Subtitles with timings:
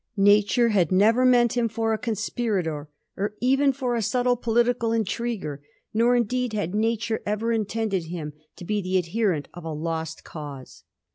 [0.17, 5.61] Nature had never meant him for a conspirator, or even for a subtle political intriguer;
[5.93, 10.85] nor, indeed, had Nature ever intended him to be the adherent of a lost cause.